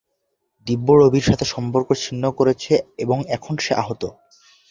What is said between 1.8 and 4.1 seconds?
ছিন্ন করেছে এবং এখন সে আহত।